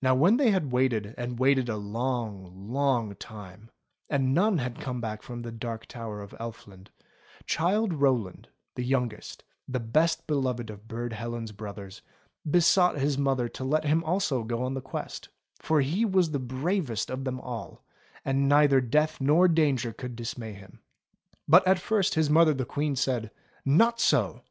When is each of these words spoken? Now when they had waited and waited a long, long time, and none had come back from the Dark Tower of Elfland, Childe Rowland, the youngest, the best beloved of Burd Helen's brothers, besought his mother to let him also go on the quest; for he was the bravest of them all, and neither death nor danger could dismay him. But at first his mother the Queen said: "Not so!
Now 0.00 0.14
when 0.14 0.38
they 0.38 0.50
had 0.50 0.72
waited 0.72 1.14
and 1.18 1.38
waited 1.38 1.68
a 1.68 1.76
long, 1.76 2.72
long 2.72 3.14
time, 3.16 3.70
and 4.08 4.32
none 4.32 4.56
had 4.56 4.80
come 4.80 4.98
back 5.02 5.20
from 5.20 5.42
the 5.42 5.52
Dark 5.52 5.84
Tower 5.84 6.22
of 6.22 6.34
Elfland, 6.40 6.88
Childe 7.44 7.92
Rowland, 7.92 8.48
the 8.76 8.82
youngest, 8.82 9.44
the 9.68 9.78
best 9.78 10.26
beloved 10.26 10.70
of 10.70 10.88
Burd 10.88 11.12
Helen's 11.12 11.52
brothers, 11.52 12.00
besought 12.50 12.96
his 12.98 13.18
mother 13.18 13.46
to 13.50 13.62
let 13.62 13.84
him 13.84 14.02
also 14.04 14.42
go 14.42 14.62
on 14.62 14.72
the 14.72 14.80
quest; 14.80 15.28
for 15.60 15.82
he 15.82 16.06
was 16.06 16.30
the 16.30 16.38
bravest 16.38 17.10
of 17.10 17.24
them 17.24 17.38
all, 17.42 17.84
and 18.24 18.48
neither 18.48 18.80
death 18.80 19.20
nor 19.20 19.48
danger 19.48 19.92
could 19.92 20.16
dismay 20.16 20.54
him. 20.54 20.80
But 21.46 21.68
at 21.68 21.78
first 21.78 22.14
his 22.14 22.30
mother 22.30 22.54
the 22.54 22.64
Queen 22.64 22.96
said: 22.96 23.30
"Not 23.66 24.00
so! 24.00 24.44